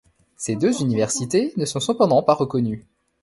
Ces 0.35 0.55
deux 0.55 0.81
universités 0.81 1.53
ne 1.57 1.65
sont 1.65 1.79
cependant 1.79 2.23
pas 2.23 2.33
reconnues. 2.33 2.87